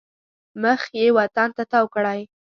[0.61, 2.21] مخ یې وطن ته تاو کړی.